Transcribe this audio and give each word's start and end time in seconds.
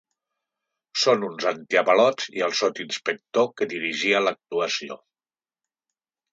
Són 1.01 1.25
un 1.27 1.35
antiavalots 1.51 2.31
i 2.39 2.43
el 2.49 2.57
sotsinspector 2.61 3.49
que 3.61 3.69
dirigia 3.77 4.25
l’actuació. 4.27 5.01